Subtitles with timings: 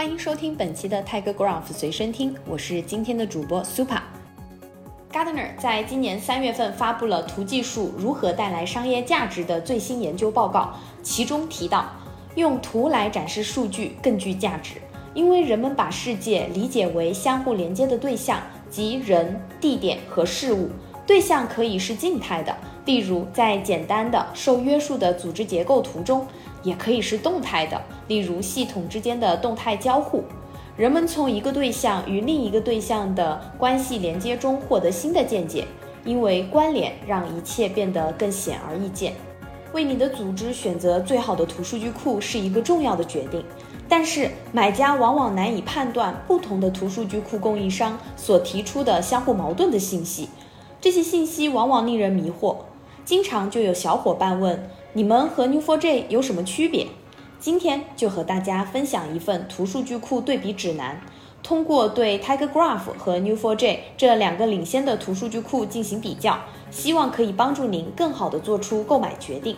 [0.00, 4.00] 欢迎收听本期的 Tiger Graph 随身听，我是今天的主播 Super。
[5.12, 11.84] Gardner 在今年三月份发布了图技术如何带来商业价值的最新研究报告，其中提到，
[12.34, 14.76] 用图来展示数据更具价值，
[15.12, 18.40] 因为人们把世界理解为相互连接的对象，
[18.70, 20.70] 即人、地点和事物。
[21.06, 26.20] 对象可以是静态的，例如在简单的受约束的组织结构图中；
[26.62, 30.24] 也可以是动态的，例如系统之间的动态交互。
[30.76, 35.66] 人们从一个对象与另一个对象的关系连接中获得新的见解，
[36.04, 39.12] 因为关联让一切变得更显而易见。
[39.72, 43.44] 为你的组织选择最好的图数据库是一个重要的决定，
[43.88, 50.28] 但是买家往往难以判断不同的图数据库供应商所提出的相互矛盾的信息。
[50.80, 52.56] 这些信息往往令人迷惑，
[53.04, 56.86] 经常就有小伙伴问：“你们和 Neo4j 有什么区别？”
[57.40, 61.00] 今天就和大家分享一份图数据库对比指南，
[61.42, 66.38] 通过对 Tiger Graph 和 Neo4j 这两个领先的图数据库进行比较，
[66.70, 69.56] 希望可以帮助您更好的做出购买决定。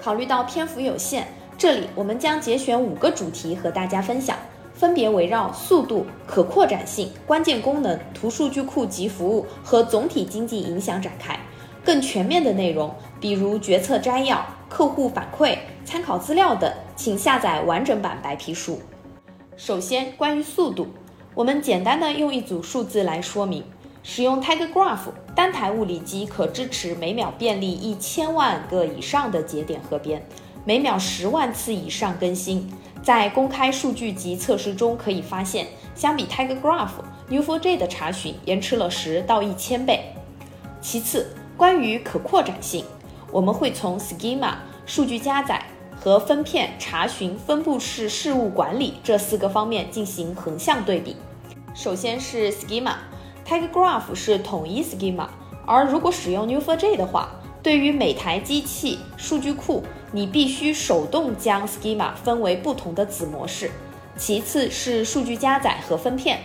[0.00, 1.26] 考虑到篇幅有限，
[1.58, 4.36] 这里我们将节选五个主题和大家分享。
[4.72, 11.38] 分别围绕速度、可扩展性、关键功能、图数据库及服务和总体经济影响展开。
[11.84, 18.80] 更全面的内容，比如决策摘要、客户反馈、参考资料等，请下载完整版白皮书。
[19.56, 20.88] 首先，关于速度，
[21.34, 23.64] 我们简单的用一组数字来说明：
[24.02, 30.22] 使用 Tiger Graph 单台物理机可支持每秒便利一千万个以上的节点和边，
[30.64, 32.70] 每秒十万次以上更新。
[33.02, 36.90] 在公开数据集测试中可以发现，相比 Tiger Graph、
[37.30, 40.12] Neo4j 的查询延迟了十到一千倍。
[40.82, 42.86] 其次，关于可扩展性，
[43.30, 44.54] 我们会从 Schema、
[44.86, 45.62] 数据加载
[45.94, 51.14] 和分片查询、分布式事务管理这四个方面进行横向对比。
[51.74, 55.26] 首先是 Schema，Tiger Graph 是统一 Schema，
[55.66, 57.28] 而如果使用 Neo4j 的话，
[57.62, 59.84] 对于每台机器数据库。
[60.12, 63.70] 你必须手动将 schema 分为不同的子模式。
[64.16, 66.40] 其次是数据加载和分片。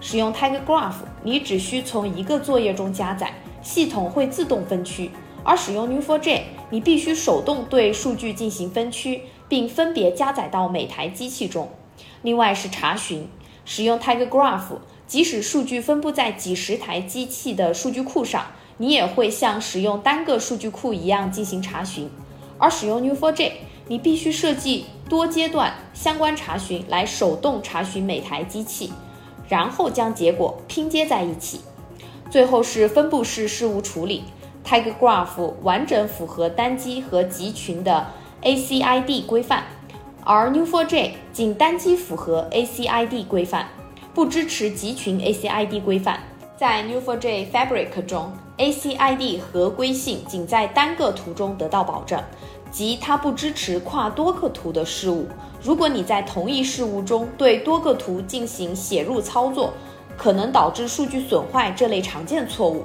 [0.00, 3.32] 使用 Tiger Graph，你只需从一个作业中加载，
[3.66, 5.10] 系统会自动分区；
[5.42, 11.68] 而使用 Neo4j，你必须手动对数据进行分区，并分别加载到每台机器中。
[12.22, 13.28] 另外是查询。
[13.64, 14.78] 使用 Tiger Graph，
[15.08, 18.46] 即使数据分布在几十台机器的数据库上，
[18.76, 22.08] 你也会像使用单个数据库一样进行查询。
[22.58, 23.50] 而使用 Neo4j，
[23.88, 28.92] 你必须设计多阶段相关查询来手动查询每台机器，
[29.48, 31.62] 然后将结果拼接在一起。
[32.30, 34.24] 最后是分布式事务处理
[34.64, 38.06] ，Tiger Graph 完整符合单机和集群的
[38.42, 39.64] ACID 规范，
[40.24, 43.66] 而 Neo4j 仅单机符合 ACID 规范，
[44.12, 46.20] 不支持集群 ACID 规范。
[46.56, 52.20] 在 Neo4j Fabric 中，ACID 合规性仅在单个图中得到保证。
[52.68, 55.26] 即它不支持跨多个图的事物。
[55.62, 59.72] 如果你在同一事物中对多个图进行写入操作，
[60.16, 62.84] 可能导致数据损坏这类常见错误。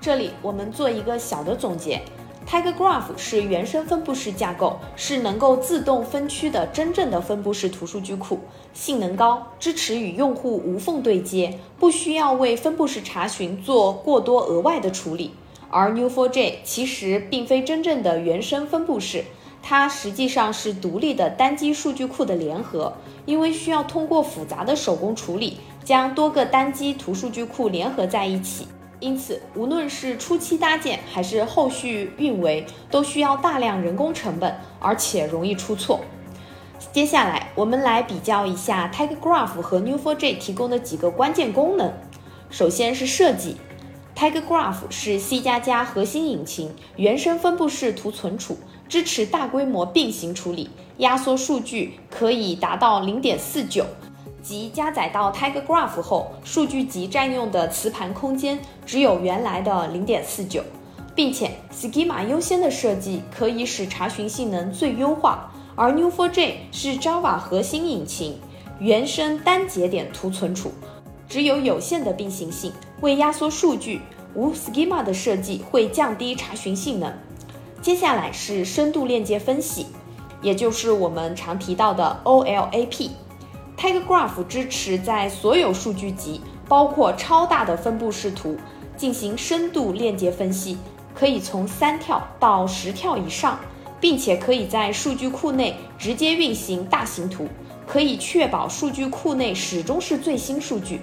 [0.00, 2.00] 这里我们做一个小的总结
[2.46, 8.40] ：Tiger Graph 是原生分布式架构，是能够自动分区的真正的分布式图数据库，
[8.74, 15.32] 性能高，支持与用户无缝对接，不需要为分布式查询做过多额外的处理。
[15.70, 19.24] 而 Neo4j 其实并非真正的原生分布式，
[19.62, 22.92] 它实际上是独立的单机数据库的联合。
[23.26, 28.66] 因为需要通过复杂的手工处理，将多个单机图数据库联合在一起，
[29.00, 36.00] 因此无论是初期搭建还是后续运维，都需要大量人工成本，而且容易出错。
[36.92, 41.92] 接下来我们来比较一下 Tiger Graph 和 Neo4j 提供的几个关键功能。
[42.50, 43.56] 首先是设计。
[44.16, 48.56] Tiger Graph 是 C 加加核心引擎，原生分布式图存储，
[48.88, 53.84] 支持大规模并行处理，压缩数据可以达到零点四九，
[54.44, 60.62] 即加载到 Tiger Graph 后，数据集占用的磁盘空间只有原来的零点四九，
[61.14, 68.38] 并且 Schema 优先的设计可以使查询性能最优化，而 Neo4j 是 Java 核心引擎，
[68.78, 70.70] 原生单节点图存储。
[71.26, 72.70] 只有有限的并行性，
[73.00, 74.02] 为压缩数据，
[74.34, 77.10] 无 schema 的设计会降低查询性能。
[77.80, 79.86] 接下来是深度链接分析，
[80.42, 83.08] 也就是我们常提到的 OLAP。
[83.76, 88.56] Tiger Graph 支持在所有数据集，包括超大的分布式图，
[88.96, 90.78] 进行深度链接分析，
[91.14, 93.58] 可以从三跳到十跳以上，
[94.00, 97.48] 并且可以在数据库内直接运行大型图。
[97.86, 101.02] 可以确保数据库内始终是最新数据。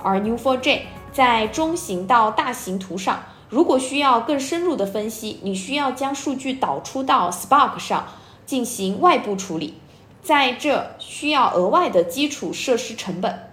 [0.00, 0.82] 而 Neo4j
[1.12, 8.06] 在中型到大型图上，如果需要更深入的分析，你需要将数据导出到 Spark 上
[8.46, 9.74] 进行外部处理，
[10.22, 13.50] 在这需要额外的基础设施成本。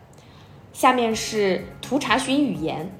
[0.74, 2.92] 下面是图查询语言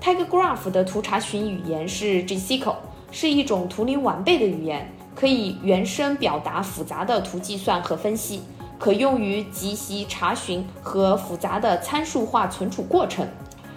[0.00, 2.76] ，TigerGraph 的图查询语言是 GSQL，
[3.12, 8.42] 是一种图灵完备的语言，可以原生表达复杂的图计算和分析，
[8.78, 13.28] 可用于集习查询和复杂的参数化存储过程，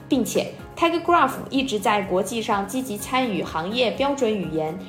[0.10, 4.80] 并且 TigerGraph 一直在国际上积极参与行业标准语言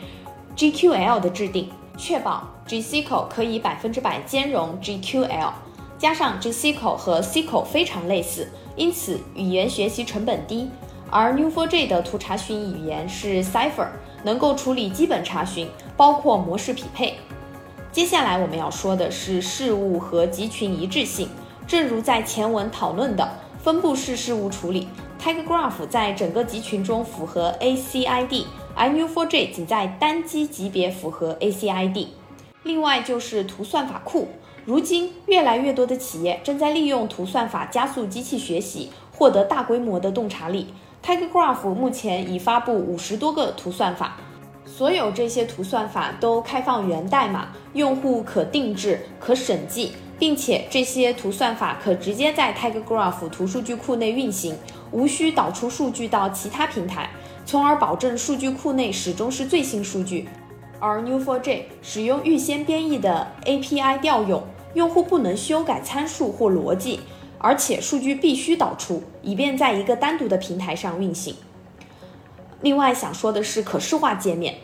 [0.56, 5.52] GQL 的制定，确保 GSQL 可以百分之百兼容 GQL。
[5.98, 10.70] 加上 GSQL 和 SQL 非常类似，因此语言学习成本低。
[11.10, 13.88] 而 Neo4j 的图查询语言是 Cipher，
[14.24, 17.14] 能够处理基本查询，包括模式匹配。
[17.92, 21.28] 接下来我们要说的是事物和集群一致性。
[21.66, 23.26] 正如在前文讨论的
[23.58, 24.88] 分布式事务处理
[25.20, 28.44] ，TigerGraph 在整个集群中符合 ACID，
[28.76, 32.06] 而 Neo4j 仅在单机级别符合 ACID。
[32.62, 34.28] 另外就是图算法库。
[34.64, 40.74] 如今，越来越多的企业正在利用图算法加速机器学习，获得大规模的洞察力。
[41.04, 44.16] TigerGraph 目前已发布五十多个图算法，
[44.64, 54.58] 所有这些图算法都开放源代码，用户可定制、可审计，并且这些图算法可直接在 TigerGraph 图数据库内运行，
[54.90, 57.08] 无需导出数据到其他平台，
[57.46, 60.28] 从而保证数据库内始终是最新数据。
[60.78, 64.42] 而 Neo4j 使用预先编译的 API 调用。
[64.74, 67.00] 用户不能修改参数或逻辑，
[67.38, 71.34] 而且数据必须导出，以便在一个单独的平台上运行。
[72.60, 74.56] 另外想说的是可视化界面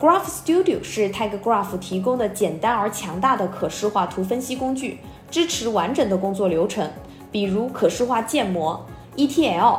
[0.00, 4.98] ，Graph Studio 是 TigerGraph 提供的简单而强大的可视化图分析工具，
[5.30, 6.90] 支持完整的工作流程，
[7.30, 8.84] 比如可视化建模、
[9.16, 9.78] ETL、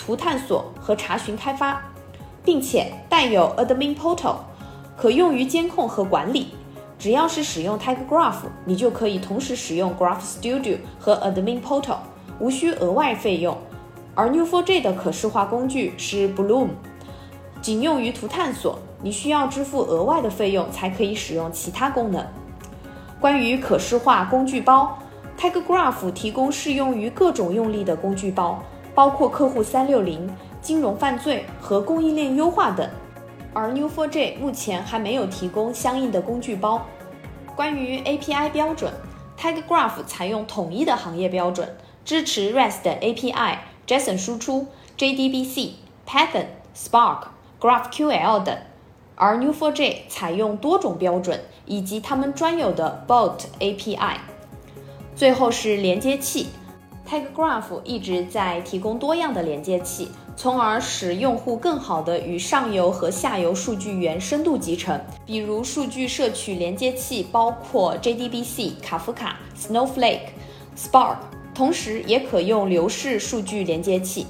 [0.00, 1.82] 图探索和查询开发，
[2.42, 4.36] 并且带有 Admin Portal，
[4.96, 6.54] 可用于监控和管理。
[6.98, 11.98] 只要是使用 TigerGraph，你就可以同时使用 Graph Studio 和 Admin Portal，
[12.38, 13.56] 无需额外费用。
[14.14, 16.68] 而 Neo4j 的可视化工具是 Bloom，
[17.60, 22.26] 仅用于图探索，你需要支付额外的费用才可以使用其他功能。
[23.20, 24.98] 关于可视化工具包
[25.38, 28.62] ，TigerGraph 提供适用于各种用例的工具包，
[28.94, 30.28] 包括客户360、
[30.60, 32.88] 金融犯罪和供应链优化等。
[33.52, 36.86] 而 Neo4j 目前还没有提供相应的工具包。
[37.56, 38.92] 关于 API 标准
[39.38, 43.56] ，Tegraph 采用统一的行业标准，支持 REST API、
[43.86, 45.70] JSON 输出、JDBC、
[46.06, 46.46] Python、
[46.76, 47.24] Spark、
[47.60, 48.56] GraphQL 等。
[49.16, 54.16] 而 Neo4j 采用多种标准以及他们专有的 Bolt API。
[55.14, 56.46] 最后是连接器
[57.10, 60.08] ，TigerGraph 一直在提供多样的连接器。
[60.36, 64.98] 从而使用户更好地与上游和下游数据源深度集成。
[65.26, 70.28] 比如，数据摄取连接器包括 JDBC、卡夫卡、Snowflake、
[70.74, 71.16] Spark，
[71.54, 74.26] 同时也可用流式数据连接器。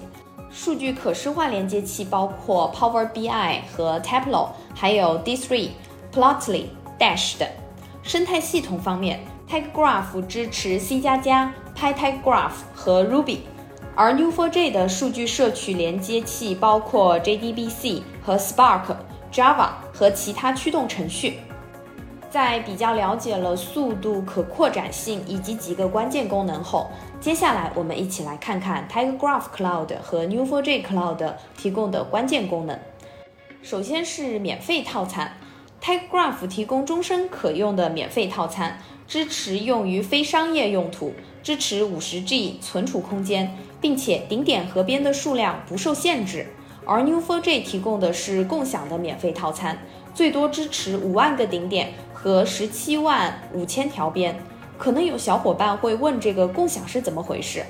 [0.50, 5.68] 数据可视化连接器包括 Power BI 和 Tableau，还有 D3、
[6.12, 6.64] Plotly、
[6.98, 7.48] Dash 等。
[8.02, 13.38] 生态系统方面，TigerGraph 支持 C++ 加加、PyTigerGraph 和 Ruby。
[13.96, 18.96] 而 Neo4j 的数据摄取连接器包括 JDBC 和 Spark、
[19.32, 21.38] Java 和其他驱动程序。
[22.30, 26.88] 在比较了解了速度、可扩展性以及几个关键功能后，
[27.20, 32.78] 接下来我们一起来看看 TigerGraph Cloud 和 Neo4j Cloud 提供的关键功能。
[33.62, 35.32] 首先是免费套餐
[35.82, 43.56] ，TigerGraph 提供终身可用的免费套餐，支持用于非商业用途，支持 50G 存储空间。
[43.80, 46.48] 并且顶点和边的数量不受限制，
[46.84, 49.78] 而 Neo4j 提供的是共享的免费套餐，
[50.14, 54.38] 最多支持五万个顶点和十七万五千条边。
[54.76, 57.64] 可能有小伙伴会问，这个共享是怎么回事？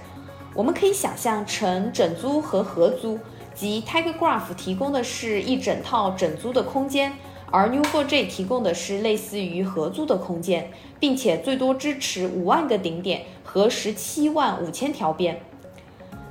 [0.52, 3.20] 我们可以想象成整租和合租，
[3.54, 7.12] 即 TigerGraph 提供的是一整套整租的空间，
[7.52, 15.40] 而 Neo4j 提供的是类似于合租的空间，并且最多支持五万个顶点和十七万五千条边。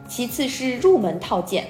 [0.08, 1.68] 其次是入门套件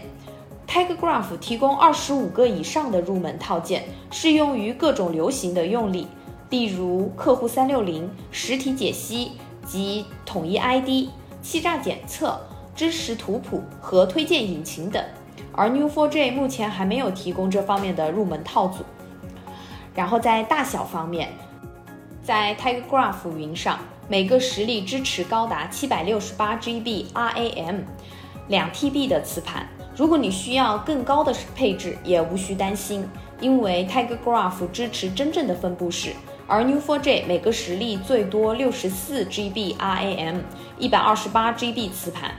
[0.68, 6.06] ，TigerGraph 提供二十五个以上的入门套件，适用于各种流行的用例，
[6.52, 9.32] 例如客户三六零、实体解析
[9.66, 11.10] 及统一 ID、
[11.42, 12.40] 欺诈检测、
[12.76, 15.04] 知识图谱和推荐引擎等。
[15.52, 18.84] 而 Neo4j 目前还没有提供这方面的入门套组。
[19.96, 21.30] 然后在大小方面，
[22.22, 23.80] 在 TigerGraph 云上。
[24.10, 27.82] 每个实例支持高达七百六十八 GB RAM，
[28.48, 29.70] 两 TB 的磁盘。
[29.96, 33.08] 如果你需要更高的配置，也无需担心，
[33.40, 36.14] 因为 Tiger Graph 支持真正的分布式，
[36.48, 40.38] 而 New4J 每个实例最多六十四 GB RAM，
[40.80, 42.32] 一百二十八 GB 磁盘。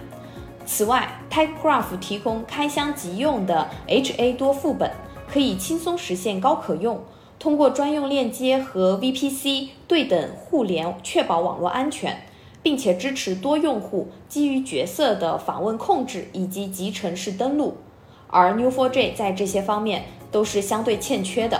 [0.67, 4.91] 此外，Tiger Graph 提供开箱即用的 HA 多副本，
[5.33, 7.00] 可以轻松实现高可用。
[7.41, 12.23] 通过专用链接和 VPC 对等互联，确保网络安全。
[12.63, 17.79] 并且支持多用户基于角色的访问控制以及集成式登录，
[18.27, 21.59] 而 New4J 在这些方面都是相对欠缺的。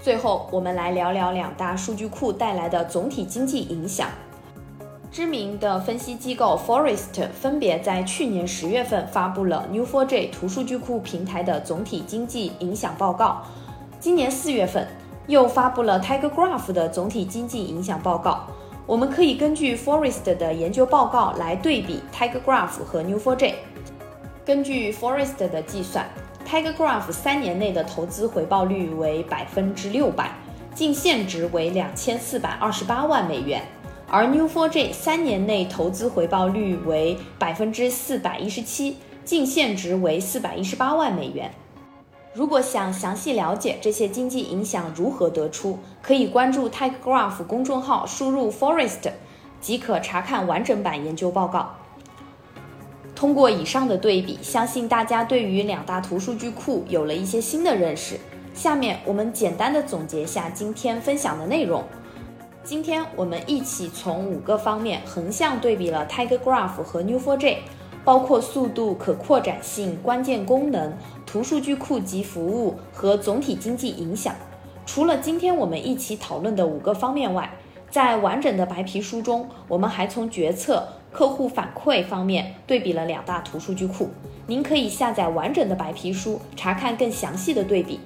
[0.00, 4.08] 最后，我们来聊聊两大数据库带来的总体经济影响。
[5.12, 13.42] 知名的分析机构 Forest 分别在去年十月份发布了 New4J 图数据库平台的总体经济影响报告，
[14.00, 14.88] 今年四月份
[15.26, 18.46] 又发布了 Tiger Graph 的总体经济影响报告。
[18.86, 23.56] 我们可以根据 Forest 的研究报告来对比 Tiger Graph 和 New4J。
[24.42, 26.08] 根据 Forest 的计算
[26.48, 30.32] ，Tiger Graph 三年内的投资回报率为百分之六百，
[30.74, 33.60] 净现值为两千四百二十八万美元；
[34.08, 41.52] 而 New4J 三年内投资回报率为百分之四百一十七，净现值为四百一十八万美元。
[42.32, 49.10] 如果想详细了解这些经济影响如何得出，可以关注 Tiger Graph 公众号，输入 Forest
[49.60, 51.74] 即可查看完整版研究报告。
[53.16, 58.16] 通过以上的对比，相信大家对于两大图数据库有了一些新的认识。
[58.54, 61.82] 下面我们简单的总结下今天分享的内容。
[62.62, 67.56] 今天我们一起从五个方面横向对比了 Tiger Graph 和 New4J。
[68.02, 70.90] 包括速度、可扩展性、关键功能、
[71.30, 74.34] 图数据库及服务和总体经济影响。
[74.84, 77.48] 除了今天我们一起讨论的五个方面外，
[77.88, 84.10] 在完整的白皮书中，我们还从决策、客户反馈方面对比了两大图数据库。
[84.48, 88.00] 您可以下载完整的白皮书，查看更详细的对比。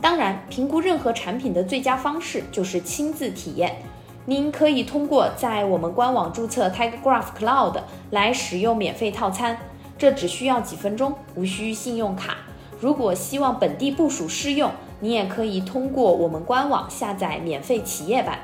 [0.00, 3.76] 当然，评估任何产品的最佳方式就是亲自体验。
[4.24, 9.56] 您可以通过在我们官网注册 Tiger Graph Cloud 来使用免费套餐，
[9.96, 12.38] 这只需要几分钟，无需信用卡。
[12.80, 18.38] 如果希望本地部署试用，你也可以通过我们官网下载免费企业版。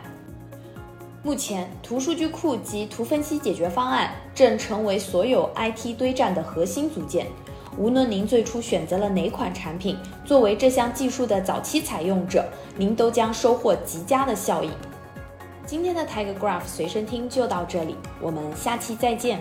[1.23, 7.27] 目前，图数据库及图分析解决方案正成为所有 IT 堆栈的核心组件。
[7.77, 12.45] 无论您最初选择了哪款产品，作为这项技术的早期采用者，
[12.77, 14.71] 您都将收获极佳的效益。
[15.67, 19.41] 今天的 Tiger Graph 随身听就到这里，我们下期再见。